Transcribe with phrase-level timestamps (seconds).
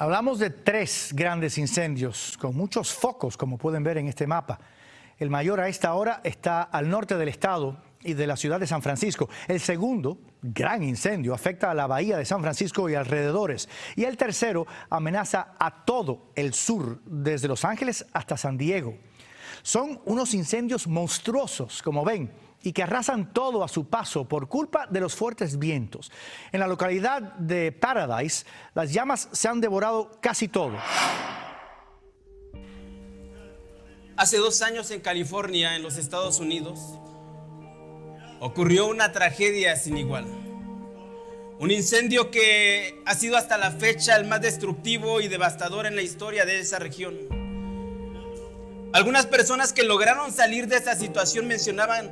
[0.00, 4.58] Hablamos de tres grandes incendios con muchos focos, como pueden ver en este mapa.
[5.18, 8.66] El mayor a esta hora está al norte del estado y de la ciudad de
[8.66, 9.28] San Francisco.
[9.46, 13.68] El segundo, gran incendio, afecta a la bahía de San Francisco y alrededores.
[13.94, 18.96] Y el tercero amenaza a todo el sur, desde Los Ángeles hasta San Diego.
[19.60, 22.32] Son unos incendios monstruosos, como ven,
[22.62, 26.10] y que arrasan todo a su paso por culpa de los fuertes vientos.
[26.52, 30.76] En la localidad de Paradise, las llamas se han devorado casi todo.
[34.16, 36.78] Hace dos años en California, en los Estados Unidos,
[38.40, 40.26] ocurrió una tragedia sin igual.
[41.58, 46.02] Un incendio que ha sido hasta la fecha el más destructivo y devastador en la
[46.02, 47.16] historia de esa región.
[48.92, 52.10] Algunas personas que lograron salir de esa situación mencionaban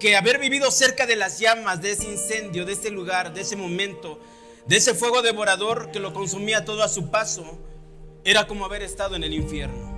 [0.00, 3.54] que haber vivido cerca de las llamas, de ese incendio, de ese lugar, de ese
[3.54, 4.18] momento,
[4.66, 7.58] de ese fuego devorador que lo consumía todo a su paso,
[8.24, 9.90] era como haber estado en el infierno.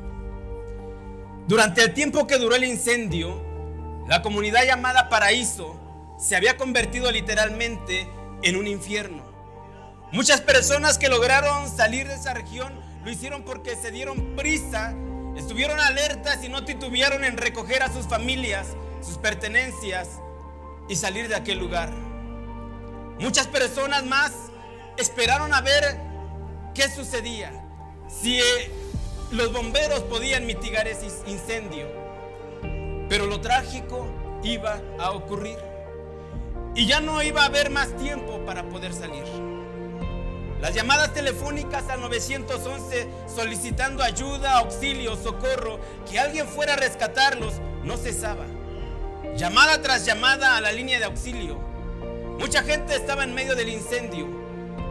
[1.47, 3.41] Durante el tiempo que duró el incendio,
[4.09, 5.81] la comunidad llamada Paraíso
[6.19, 8.09] se había convertido literalmente
[8.43, 9.25] en un infierno.
[10.11, 12.73] Muchas personas que lograron salir de esa región
[13.05, 14.95] lo hicieron porque se dieron prisa,
[15.37, 18.67] estuvieron alertas y no titubearon en recoger a sus familias
[19.03, 20.21] sus pertenencias
[20.89, 21.91] y salir de aquel lugar.
[23.19, 24.33] Muchas personas más
[24.97, 25.99] esperaron a ver
[26.75, 27.53] qué sucedía,
[28.09, 28.71] si eh,
[29.31, 31.87] los bomberos podían mitigar ese incendio.
[33.09, 34.07] Pero lo trágico
[34.43, 35.59] iba a ocurrir.
[36.75, 39.25] Y ya no iba a haber más tiempo para poder salir.
[40.61, 47.97] Las llamadas telefónicas al 911 solicitando ayuda, auxilio, socorro, que alguien fuera a rescatarlos, no
[47.97, 48.47] cesaba
[49.37, 51.59] llamada tras llamada a la línea de auxilio.
[52.39, 54.29] Mucha gente estaba en medio del incendio,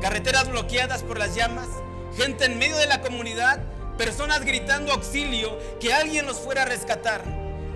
[0.01, 1.67] carreteras bloqueadas por las llamas,
[2.15, 3.59] gente en medio de la comunidad,
[3.97, 7.23] personas gritando auxilio, que alguien los fuera a rescatar,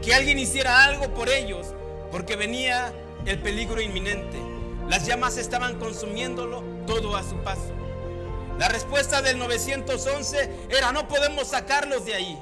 [0.01, 1.67] que alguien hiciera algo por ellos,
[2.11, 2.93] porque venía
[3.25, 4.39] el peligro inminente.
[4.87, 7.73] Las llamas estaban consumiéndolo todo a su paso.
[8.57, 12.39] La respuesta del 911 era no podemos sacarlos de ahí.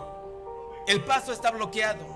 [0.87, 2.12] El paso está bloqueado.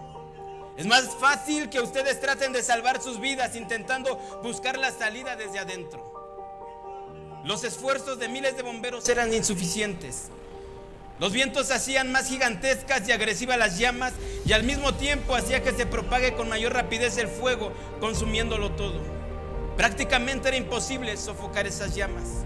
[0.78, 5.58] Es más fácil que ustedes traten de salvar sus vidas intentando buscar la salida desde
[5.58, 6.14] adentro.
[7.44, 10.30] Los esfuerzos de miles de bomberos eran insuficientes.
[11.20, 14.14] Los vientos hacían más gigantescas y agresivas las llamas
[14.46, 19.02] y al mismo tiempo hacía que se propague con mayor rapidez el fuego, consumiéndolo todo.
[19.78, 22.46] Prácticamente era imposible sofocar esas llamas.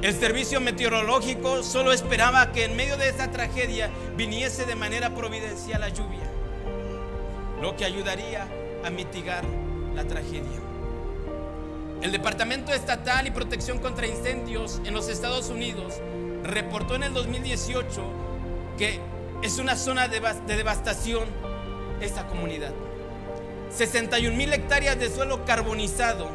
[0.00, 5.82] El servicio meteorológico solo esperaba que en medio de esa tragedia viniese de manera providencial
[5.82, 6.37] la lluvia
[7.60, 8.46] lo que ayudaría
[8.84, 9.44] a mitigar
[9.94, 10.60] la tragedia.
[12.02, 15.94] El Departamento Estatal y Protección contra Incendios en los Estados Unidos
[16.44, 18.02] reportó en el 2018
[18.78, 19.00] que
[19.42, 21.24] es una zona de, devastación
[22.00, 22.72] esa comunidad.
[23.70, 26.28] 61 mil hectáreas de suelo carbonizado,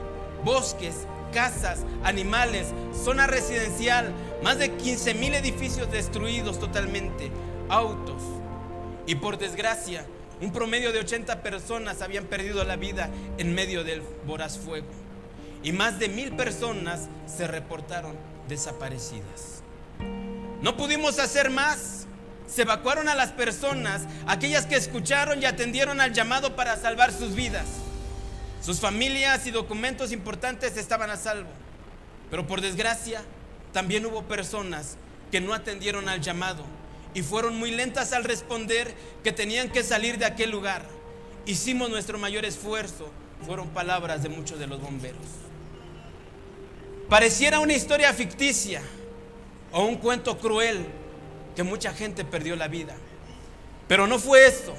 [0.44, 4.14] bosques, casas, animales, zona residencial,
[4.44, 7.32] más de 15 mil edificios destruidos totalmente,
[7.70, 8.22] autos.
[9.08, 10.06] Y por desgracia,
[10.42, 14.88] un promedio de 80 personas habían perdido la vida en medio del voraz fuego.
[15.64, 18.16] Y más de mil personas se reportaron
[18.50, 19.64] desaparecidas.
[20.62, 22.08] No pudimos hacer más.
[22.48, 27.36] Se evacuaron a las personas, aquellas que escucharon y atendieron al llamado para salvar sus
[27.36, 27.66] vidas.
[28.62, 31.50] Sus familias y documentos importantes estaban a salvo.
[32.30, 33.22] Pero por desgracia,
[33.72, 34.98] también hubo personas
[35.32, 36.64] que no atendieron al llamado
[37.14, 38.94] y fueron muy lentas al responder
[39.24, 40.86] que tenían que salir de aquel lugar.
[41.46, 43.10] Hicimos nuestro mayor esfuerzo,
[43.46, 45.22] fueron palabras de muchos de los bomberos.
[47.10, 48.82] Pareciera una historia ficticia
[49.72, 50.86] o un cuento cruel
[51.56, 52.96] que mucha gente perdió la vida.
[53.88, 54.74] Pero no fue esto.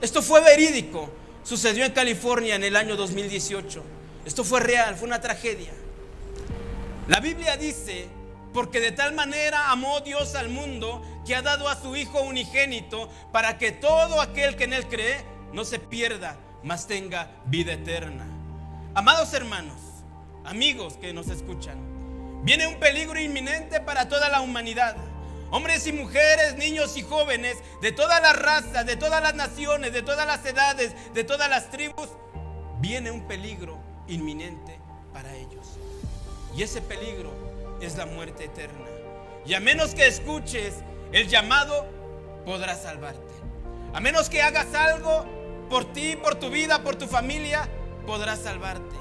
[0.00, 1.10] Esto fue verídico.
[1.42, 3.82] Sucedió en California en el año 2018.
[4.24, 5.72] Esto fue real, fue una tragedia.
[7.08, 8.08] La Biblia dice
[8.52, 13.10] porque de tal manera amó Dios al mundo que ha dado a su Hijo unigénito
[13.32, 18.26] para que todo aquel que en Él cree no se pierda, mas tenga vida eterna.
[18.94, 19.76] Amados hermanos,
[20.44, 21.78] amigos que nos escuchan,
[22.44, 24.96] viene un peligro inminente para toda la humanidad.
[25.50, 30.02] Hombres y mujeres, niños y jóvenes, de todas las razas, de todas las naciones, de
[30.02, 32.08] todas las edades, de todas las tribus,
[32.80, 33.78] viene un peligro
[34.08, 34.78] inminente
[35.12, 35.78] para ellos.
[36.56, 37.32] Y ese peligro
[37.80, 38.86] es la muerte eterna.
[39.44, 40.74] Y a menos que escuches
[41.16, 41.86] el llamado,
[42.44, 43.32] podrás salvarte.
[43.94, 45.24] A menos que hagas algo
[45.70, 47.68] por ti, por tu vida, por tu familia,
[48.06, 48.94] podrás salvarte.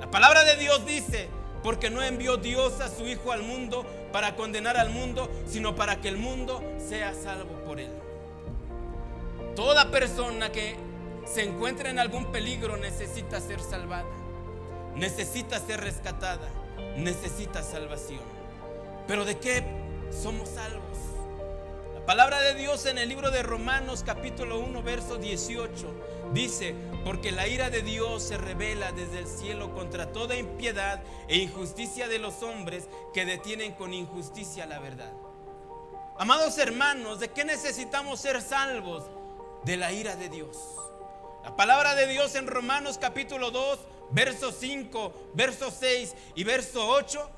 [0.00, 1.28] La palabra de Dios dice,
[1.62, 6.00] Porque no envió Dios a su Hijo al mundo para condenar al mundo, sino para
[6.00, 7.90] que el mundo sea salvo por él.
[9.56, 10.76] Toda persona que
[11.26, 14.04] se encuentra en algún peligro necesita ser salvada,
[14.94, 16.48] necesita ser rescatada,
[16.96, 18.22] necesita salvación.
[19.06, 19.62] Pero ¿de qué
[20.10, 20.93] somos salvos?
[22.04, 27.32] La palabra de Dios en el libro de Romanos capítulo 1 verso 18 dice, porque
[27.32, 32.18] la ira de Dios se revela desde el cielo contra toda impiedad e injusticia de
[32.18, 35.14] los hombres que detienen con injusticia la verdad.
[36.18, 39.04] Amados hermanos, ¿de qué necesitamos ser salvos?
[39.64, 40.58] De la ira de Dios.
[41.42, 43.78] La palabra de Dios en Romanos capítulo 2,
[44.10, 47.30] verso 5, verso 6 y verso 8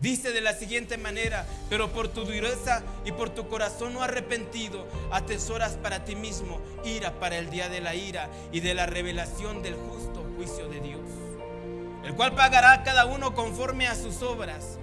[0.00, 4.86] Dice de la siguiente manera, pero por tu dureza y por tu corazón no arrepentido,
[5.10, 9.62] atesoras para ti mismo ira para el día de la ira y de la revelación
[9.62, 11.02] del justo juicio de Dios,
[12.02, 14.78] el cual pagará a cada uno conforme a sus obras.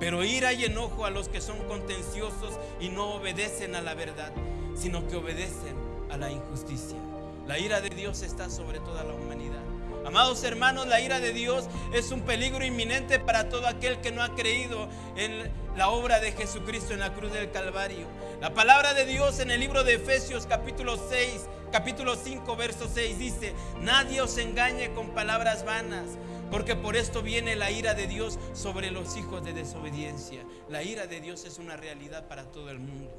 [0.00, 4.32] Pero ira y enojo a los que son contenciosos y no obedecen a la verdad,
[4.74, 5.76] sino que obedecen
[6.10, 6.98] a la injusticia.
[7.46, 9.75] La ira de Dios está sobre toda la humanidad.
[10.06, 14.22] Amados hermanos, la ira de Dios es un peligro inminente para todo aquel que no
[14.22, 18.06] ha creído en la obra de Jesucristo en la cruz del Calvario.
[18.40, 23.18] La palabra de Dios en el libro de Efesios capítulo 6, capítulo 5, verso 6
[23.18, 26.06] dice, nadie os engañe con palabras vanas,
[26.52, 30.44] porque por esto viene la ira de Dios sobre los hijos de desobediencia.
[30.70, 33.12] La ira de Dios es una realidad para todo el mundo.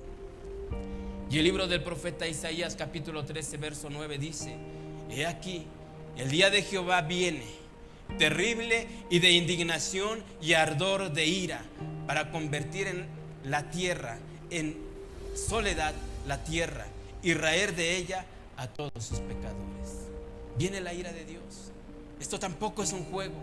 [1.29, 4.55] Y el libro del profeta Isaías capítulo 13, verso 9 dice,
[5.09, 5.67] he aquí,
[6.17, 7.45] el día de Jehová viene,
[8.17, 11.61] terrible y de indignación y ardor de ira,
[12.05, 13.05] para convertir en
[13.43, 14.17] la tierra
[14.49, 14.77] en
[15.35, 15.93] soledad
[16.25, 16.85] la tierra
[17.21, 18.25] y raer de ella
[18.57, 20.07] a todos sus pecadores.
[20.57, 21.71] Viene la ira de Dios.
[22.19, 23.35] Esto tampoco es un juego.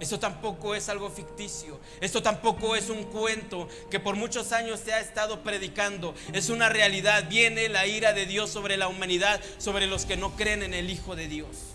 [0.00, 1.78] Esto tampoco es algo ficticio.
[2.00, 6.14] Esto tampoco es un cuento que por muchos años se ha estado predicando.
[6.32, 7.28] Es una realidad.
[7.28, 10.90] Viene la ira de Dios sobre la humanidad, sobre los que no creen en el
[10.90, 11.74] Hijo de Dios.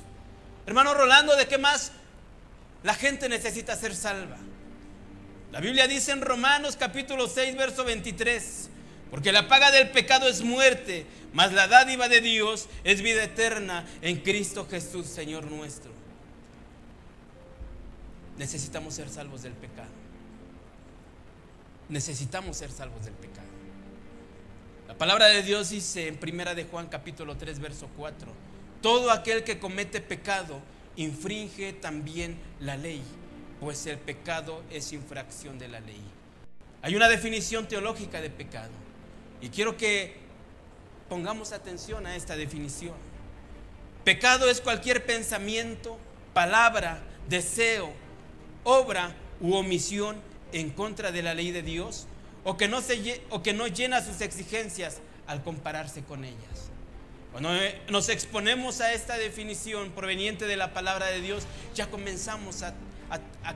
[0.69, 1.91] Hermano Rolando, ¿de qué más
[2.83, 4.37] la gente necesita ser salva?
[5.51, 8.69] La Biblia dice en Romanos capítulo 6, verso 23,
[9.09, 13.83] porque la paga del pecado es muerte, mas la dádiva de Dios es vida eterna
[14.03, 15.89] en Cristo Jesús, Señor nuestro.
[18.37, 19.89] Necesitamos ser salvos del pecado.
[21.89, 23.47] Necesitamos ser salvos del pecado.
[24.87, 28.48] La palabra de Dios dice en Primera de Juan capítulo 3, verso 4,
[28.81, 30.61] todo aquel que comete pecado
[30.95, 33.01] infringe también la ley,
[33.59, 36.01] pues el pecado es infracción de la ley.
[36.81, 38.71] Hay una definición teológica de pecado
[39.41, 40.15] y quiero que
[41.09, 42.95] pongamos atención a esta definición.
[44.03, 45.97] Pecado es cualquier pensamiento,
[46.33, 47.91] palabra, deseo,
[48.63, 50.17] obra u omisión
[50.51, 52.07] en contra de la ley de Dios
[52.43, 56.68] o que no, se, o que no llena sus exigencias al compararse con ellas.
[57.31, 57.51] Cuando
[57.89, 61.43] nos exponemos a esta definición proveniente de la palabra de Dios,
[61.75, 62.73] ya comenzamos a,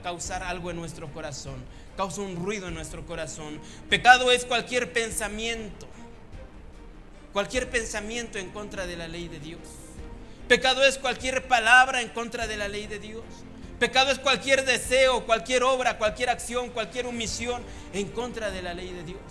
[0.01, 1.63] causar algo en nuestro corazón,
[1.95, 3.59] causa un ruido en nuestro corazón.
[3.89, 5.87] Pecado es cualquier pensamiento,
[7.31, 9.61] cualquier pensamiento en contra de la ley de Dios.
[10.47, 13.23] Pecado es cualquier palabra en contra de la ley de Dios.
[13.79, 17.61] Pecado es cualquier deseo, cualquier obra, cualquier acción, cualquier omisión
[17.93, 19.21] en contra de la ley de Dios.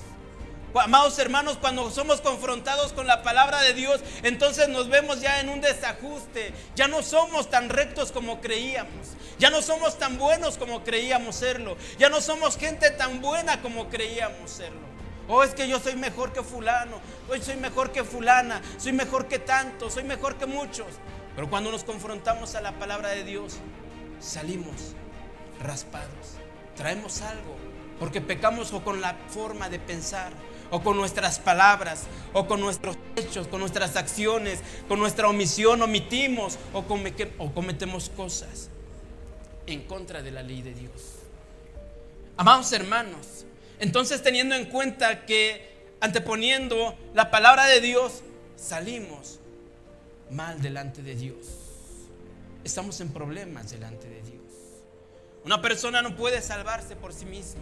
[0.74, 5.50] Amados hermanos, cuando somos confrontados con la palabra de Dios, entonces nos vemos ya en
[5.50, 6.54] un desajuste.
[6.74, 9.08] Ya no somos tan rectos como creíamos.
[9.38, 11.76] Ya no somos tan buenos como creíamos serlo.
[11.98, 14.92] Ya no somos gente tan buena como creíamos serlo.
[15.28, 17.00] Oh, es que yo soy mejor que fulano.
[17.28, 18.62] Hoy soy mejor que fulana.
[18.78, 19.90] Soy mejor que tanto.
[19.90, 20.86] Soy mejor que muchos.
[21.34, 23.58] Pero cuando nos confrontamos a la palabra de Dios,
[24.20, 24.94] salimos
[25.60, 26.38] raspados.
[26.76, 27.56] Traemos algo.
[27.98, 30.32] Porque pecamos o con la forma de pensar
[30.72, 36.58] o con nuestras palabras, o con nuestros hechos, con nuestras acciones, con nuestra omisión, omitimos
[36.72, 36.82] o,
[37.52, 38.70] cometemos cosas
[39.66, 41.18] en contra de la ley de Dios.
[42.38, 43.44] Amados hermanos,
[43.80, 48.22] entonces teniendo en cuenta que anteponiendo la palabra de Dios,
[48.56, 49.40] salimos
[50.30, 51.48] mal delante de Dios.
[52.64, 54.42] Estamos en problemas delante de Dios.
[55.44, 57.60] Una persona no puede salvarse por sí misma.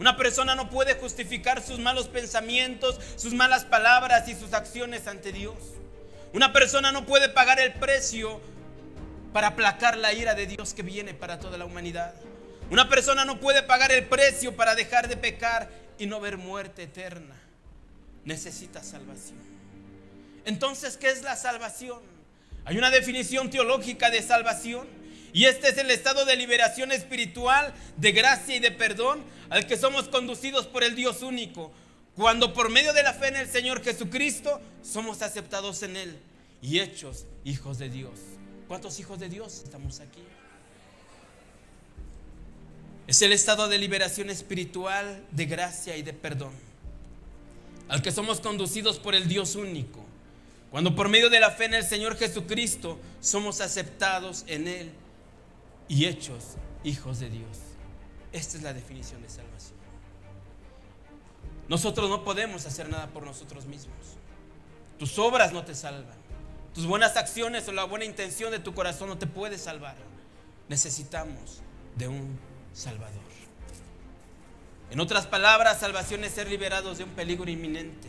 [0.00, 5.30] Una persona no puede justificar sus malos pensamientos, sus malas palabras y sus acciones ante
[5.30, 5.58] Dios.
[6.32, 8.40] Una persona no puede pagar el precio
[9.34, 12.14] para aplacar la ira de Dios que viene para toda la humanidad.
[12.70, 16.84] Una persona no puede pagar el precio para dejar de pecar y no ver muerte
[16.84, 17.38] eterna.
[18.24, 19.38] Necesita salvación.
[20.46, 22.00] Entonces, ¿qué es la salvación?
[22.64, 24.88] Hay una definición teológica de salvación
[25.32, 29.76] Y este es el estado de liberación espiritual, de gracia y de perdón al que
[29.76, 31.72] somos conducidos por el Dios único.
[32.16, 36.18] Cuando por medio de la fe en el Señor Jesucristo somos aceptados en Él
[36.60, 38.18] y hechos hijos de Dios.
[38.66, 40.22] ¿Cuántos hijos de Dios estamos aquí?
[43.06, 46.52] Es el estado de liberación espiritual, de gracia y de perdón,
[47.88, 50.04] al que somos conducidos por el Dios único.
[50.70, 54.92] Cuando por medio de la fe en el Señor Jesucristo somos aceptados en Él
[55.90, 56.54] y hechos
[56.84, 57.58] hijos de Dios.
[58.32, 59.76] Esta es la definición de salvación.
[61.68, 63.96] Nosotros no podemos hacer nada por nosotros mismos.
[65.00, 66.16] Tus obras no te salvan.
[66.74, 69.96] Tus buenas acciones o la buena intención de tu corazón no te puede salvar.
[70.68, 71.60] Necesitamos
[71.96, 72.38] de un
[72.72, 73.20] Salvador.
[74.92, 78.08] En otras palabras, salvación es ser liberados de un peligro inminente.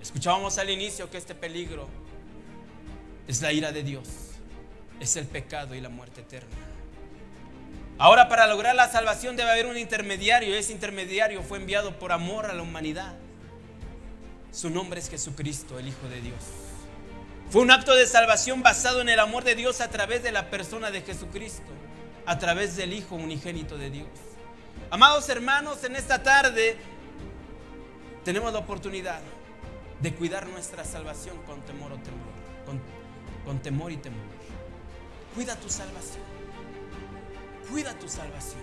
[0.00, 1.88] Escuchábamos al inicio que este peligro
[3.28, 4.08] es la ira de Dios,
[5.00, 6.56] es el pecado y la muerte eterna.
[7.98, 12.46] Ahora para lograr la salvación debe haber un intermediario ese intermediario fue enviado por amor
[12.46, 13.14] a la humanidad.
[14.52, 16.42] Su nombre es Jesucristo, el Hijo de Dios.
[17.50, 20.50] Fue un acto de salvación basado en el amor de Dios a través de la
[20.50, 21.70] persona de Jesucristo,
[22.26, 24.08] a través del Hijo unigénito de Dios.
[24.90, 26.76] Amados hermanos, en esta tarde
[28.24, 29.20] tenemos la oportunidad
[30.00, 32.32] de cuidar nuestra salvación con temor o temor,
[32.66, 32.80] con,
[33.44, 34.35] con temor y temor.
[35.36, 36.24] Cuida tu salvación.
[37.70, 38.62] Cuida tu salvación.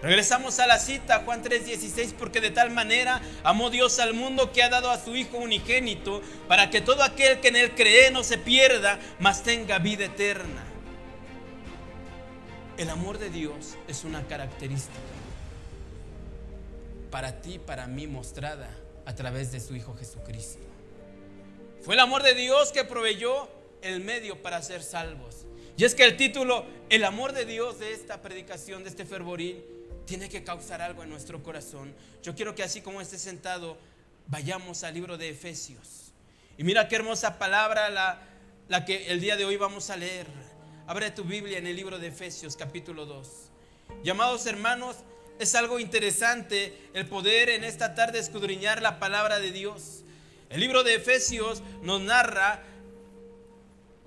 [0.00, 4.62] Regresamos a la cita, Juan 3:16, porque de tal manera amó Dios al mundo que
[4.62, 8.22] ha dado a su Hijo unigénito, para que todo aquel que en él cree no
[8.22, 10.64] se pierda, mas tenga vida eterna.
[12.78, 14.96] El amor de Dios es una característica
[17.10, 18.70] para ti, para mí mostrada
[19.04, 20.62] a través de su Hijo Jesucristo.
[21.82, 25.46] Fue el amor de Dios que proveyó el medio para ser salvos.
[25.76, 29.62] Y es que el título, el amor de Dios de esta predicación, de este fervorín,
[30.04, 31.94] tiene que causar algo en nuestro corazón.
[32.22, 33.78] Yo quiero que así como esté sentado,
[34.26, 36.12] vayamos al libro de Efesios.
[36.58, 37.88] Y mira qué hermosa palabra
[38.68, 40.26] la, que el día de hoy vamos a leer.
[40.86, 43.28] Abre tu Biblia en el libro de Efesios capítulo 2.
[44.04, 44.96] Llamados hermanos,
[45.38, 50.04] es algo interesante el poder en esta tarde escudriñar la palabra de Dios.
[50.50, 52.62] El libro de Efesios nos narra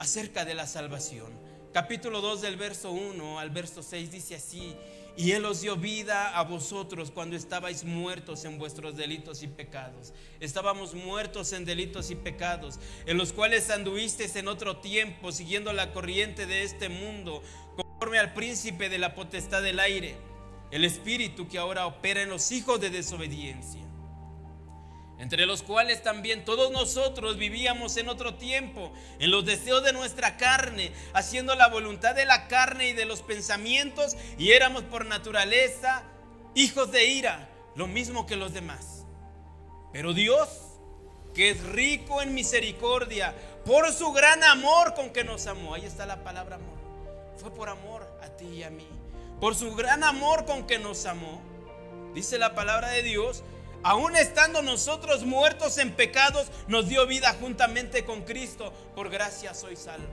[0.03, 1.31] acerca de la salvación.
[1.71, 4.75] Capítulo 2 del verso 1 al verso 6 dice así,
[5.15, 10.11] y Él os dio vida a vosotros cuando estabais muertos en vuestros delitos y pecados.
[10.41, 15.93] Estábamos muertos en delitos y pecados, en los cuales anduvisteis en otro tiempo, siguiendo la
[15.93, 17.41] corriente de este mundo,
[17.77, 20.17] conforme al príncipe de la potestad del aire
[20.69, 23.81] el espíritu que ahora opera en los hijos de desobediencia,
[25.19, 30.37] entre los cuales también todos nosotros vivíamos en otro tiempo, en los deseos de nuestra
[30.37, 36.03] carne, haciendo la voluntad de la carne y de los pensamientos, y éramos por naturaleza
[36.55, 39.05] hijos de ira, lo mismo que los demás.
[39.91, 40.49] Pero Dios,
[41.33, 43.33] que es rico en misericordia,
[43.65, 46.77] por su gran amor con que nos amó, ahí está la palabra amor,
[47.37, 48.87] fue por amor a ti y a mí
[49.43, 51.41] por su gran amor con que nos amó,
[52.13, 53.43] dice la palabra de Dios,
[53.83, 58.73] aún estando nosotros muertos en pecados, nos dio vida juntamente con Cristo.
[58.95, 60.09] Por gracia sois salvos.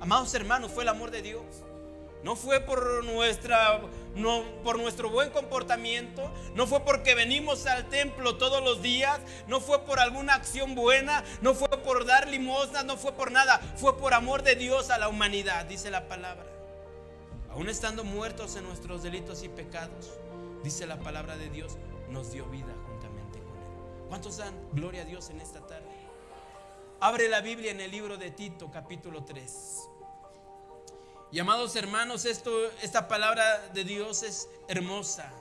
[0.00, 1.44] Amados hermanos, fue el amor de Dios.
[2.22, 3.80] No fue por, nuestra,
[4.14, 9.58] no, por nuestro buen comportamiento, no fue porque venimos al templo todos los días, no
[9.58, 13.96] fue por alguna acción buena, no fue por dar limosna, no fue por nada, fue
[13.96, 16.44] por amor de Dios a la humanidad, dice la palabra.
[17.52, 20.10] Aún estando muertos en nuestros delitos y pecados,
[20.62, 21.78] dice la palabra de Dios,
[22.10, 24.08] nos dio vida juntamente con Él.
[24.08, 25.88] ¿Cuántos dan gloria a Dios en esta tarde?
[27.00, 29.88] Abre la Biblia en el libro de Tito, capítulo 3.
[31.32, 32.50] Y amados hermanos, esto,
[32.82, 35.32] esta palabra de Dios es hermosa.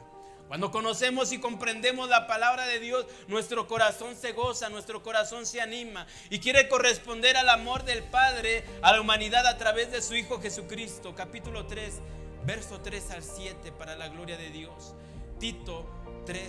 [0.48, 5.62] Cuando conocemos y comprendemos la palabra de Dios, nuestro corazón se goza, nuestro corazón se
[5.62, 10.16] anima y quiere corresponder al amor del Padre a la humanidad a través de su
[10.16, 11.14] Hijo Jesucristo.
[11.14, 12.00] Capítulo 3,
[12.46, 14.96] verso 3 al 7 para la gloria de Dios.
[15.40, 15.86] Tito
[16.30, 16.44] 3,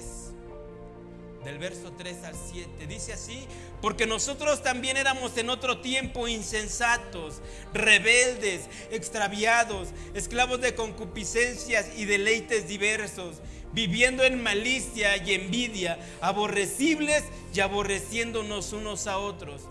[1.43, 2.87] del verso 3 al 7.
[2.87, 3.47] Dice así,
[3.81, 7.41] porque nosotros también éramos en otro tiempo insensatos,
[7.73, 13.37] rebeldes, extraviados, esclavos de concupiscencias y deleites diversos
[13.73, 19.63] viviendo en malicia y envidia, aborrecibles y aborreciéndonos unos a otros.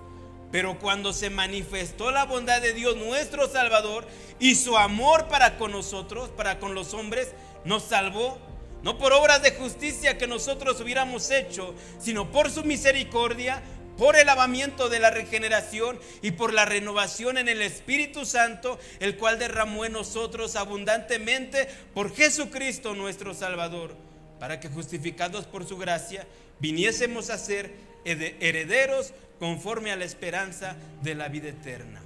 [0.51, 4.07] Pero cuando se manifestó la bondad de Dios nuestro Salvador
[4.39, 7.33] y su amor para con nosotros, para con los hombres,
[7.65, 8.39] nos salvó,
[8.83, 13.61] no por obras de justicia que nosotros hubiéramos hecho, sino por su misericordia,
[13.97, 19.17] por el lavamiento de la regeneración y por la renovación en el Espíritu Santo, el
[19.17, 23.95] cual derramó en nosotros abundantemente por Jesucristo nuestro Salvador,
[24.39, 26.25] para que justificados por su gracia,
[26.59, 27.73] viniésemos a ser
[28.05, 32.01] herederos conforme a la esperanza de la vida eterna.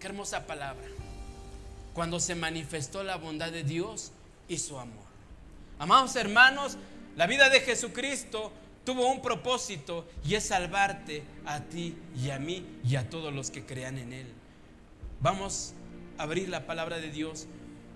[0.00, 0.86] Qué hermosa palabra.
[1.94, 4.10] Cuando se manifestó la bondad de Dios
[4.48, 5.05] y su amor.
[5.78, 6.78] Amados hermanos,
[7.16, 8.50] la vida de Jesucristo
[8.86, 13.50] tuvo un propósito y es salvarte a ti y a mí y a todos los
[13.50, 14.26] que crean en Él.
[15.20, 15.74] Vamos
[16.16, 17.46] a abrir la palabra de Dios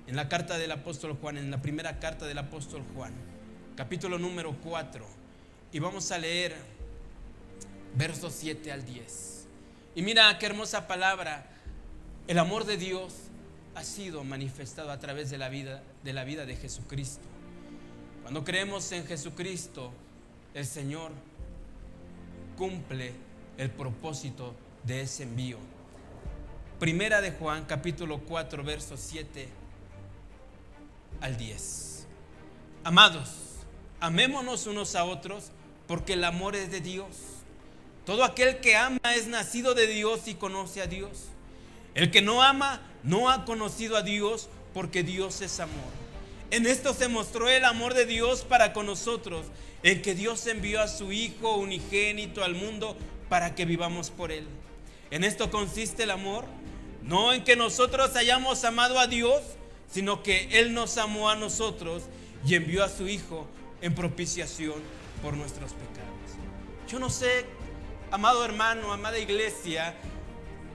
[0.06, 3.14] en la carta del apóstol Juan, en la primera carta del apóstol Juan,
[3.76, 5.06] capítulo número 4,
[5.72, 6.54] y vamos a leer
[7.96, 9.46] versos 7 al 10.
[9.94, 11.46] Y mira qué hermosa palabra,
[12.28, 13.14] el amor de Dios
[13.74, 17.29] ha sido manifestado a través de la vida de la vida de Jesucristo.
[18.30, 19.90] Cuando creemos en Jesucristo,
[20.54, 21.10] el Señor
[22.56, 23.12] cumple
[23.58, 25.58] el propósito de ese envío.
[26.78, 29.48] Primera de Juan, capítulo 4, versos 7
[31.20, 32.06] al 10.
[32.84, 33.30] Amados,
[33.98, 35.50] amémonos unos a otros
[35.88, 37.08] porque el amor es de Dios.
[38.06, 41.24] Todo aquel que ama es nacido de Dios y conoce a Dios.
[41.96, 45.99] El que no ama no ha conocido a Dios porque Dios es amor.
[46.50, 49.46] En esto se mostró el amor de Dios para con nosotros,
[49.84, 52.96] en que Dios envió a su Hijo unigénito al mundo
[53.28, 54.46] para que vivamos por Él.
[55.12, 56.44] En esto consiste el amor,
[57.02, 59.40] no en que nosotros hayamos amado a Dios,
[59.92, 62.02] sino que Él nos amó a nosotros
[62.44, 63.46] y envió a su Hijo
[63.80, 64.82] en propiciación
[65.22, 66.10] por nuestros pecados.
[66.88, 67.44] Yo no sé,
[68.10, 69.94] amado hermano, amada iglesia,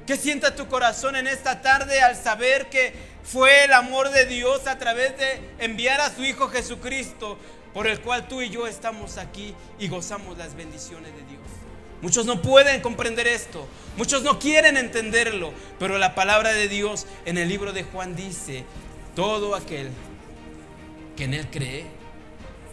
[0.08, 2.94] qué sienta tu corazón en esta tarde al saber que
[3.26, 7.38] fue el amor de Dios a través de enviar a su Hijo Jesucristo,
[7.74, 11.42] por el cual tú y yo estamos aquí y gozamos las bendiciones de Dios.
[12.02, 13.68] Muchos no pueden comprender esto,
[13.98, 18.64] muchos no quieren entenderlo, pero la palabra de Dios en el libro de Juan dice,
[19.16, 19.90] todo aquel
[21.18, 21.88] que en Él cree,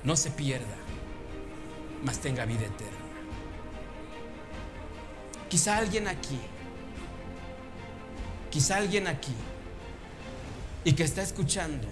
[0.05, 0.77] no se pierda,
[2.03, 2.99] mas tenga vida eterna.
[5.49, 6.39] Quizá alguien aquí,
[8.51, 9.35] quizá alguien aquí
[10.85, 11.89] y que está escuchando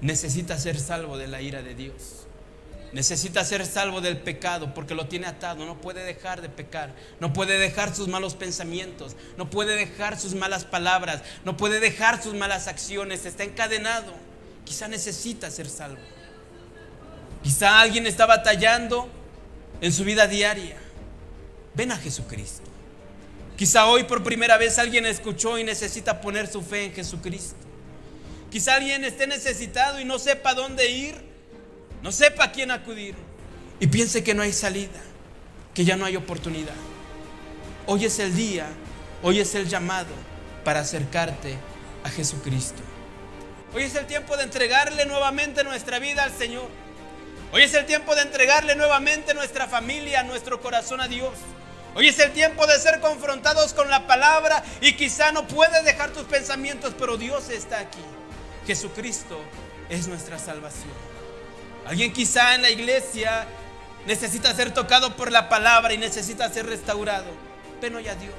[0.00, 2.26] necesita ser salvo de la ira de Dios.
[2.92, 5.66] Necesita ser salvo del pecado porque lo tiene atado.
[5.66, 6.94] No puede dejar de pecar.
[7.20, 9.16] No puede dejar sus malos pensamientos.
[9.36, 11.22] No puede dejar sus malas palabras.
[11.44, 13.26] No puede dejar sus malas acciones.
[13.26, 14.14] Está encadenado.
[14.64, 16.00] Quizá necesita ser salvo.
[17.42, 19.08] Quizá alguien está batallando
[19.80, 20.76] en su vida diaria.
[21.74, 22.70] Ven a Jesucristo.
[23.56, 27.56] Quizá hoy por primera vez alguien escuchó y necesita poner su fe en Jesucristo.
[28.50, 31.14] Quizá alguien esté necesitado y no sepa dónde ir,
[32.02, 33.14] no sepa a quién acudir
[33.80, 35.00] y piense que no hay salida,
[35.74, 36.74] que ya no hay oportunidad.
[37.86, 38.66] Hoy es el día,
[39.22, 40.14] hoy es el llamado
[40.64, 41.56] para acercarte
[42.04, 42.82] a Jesucristo.
[43.74, 46.68] Hoy es el tiempo de entregarle nuevamente nuestra vida al Señor.
[47.52, 51.34] Hoy es el tiempo de entregarle nuevamente nuestra familia, nuestro corazón a Dios.
[51.94, 56.10] Hoy es el tiempo de ser confrontados con la palabra y quizá no puedes dejar
[56.10, 58.00] tus pensamientos, pero Dios está aquí.
[58.66, 59.38] Jesucristo
[59.88, 60.92] es nuestra salvación.
[61.86, 63.46] Alguien quizá en la iglesia
[64.06, 67.30] necesita ser tocado por la palabra y necesita ser restaurado.
[67.80, 68.34] Ven hoy a Dios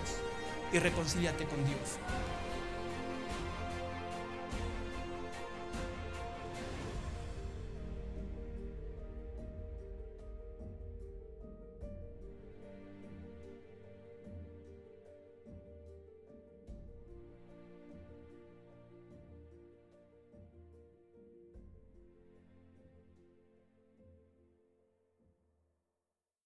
[0.74, 1.80] y reconcíliate con Dios.